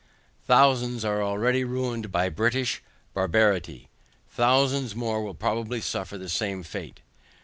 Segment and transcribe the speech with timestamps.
[0.47, 2.81] Thousands are already ruined by British
[3.13, 3.87] barbarity;
[4.31, 7.01] (thousands more will probably suffer the same fate.)